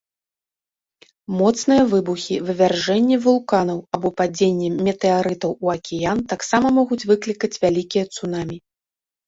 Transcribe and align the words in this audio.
Моцныя 1.41 1.83
выбухі, 1.91 2.35
вывяржэнні 2.47 3.19
вулканаў 3.27 3.79
або 3.97 4.07
падзенне 4.23 4.69
метэарытаў 4.89 5.51
у 5.67 5.73
акіян 5.77 6.27
таксама 6.35 6.67
могуць 6.81 7.01
выклікаць 7.15 7.55
вялікія 7.63 8.05
цунамі. 8.15 8.57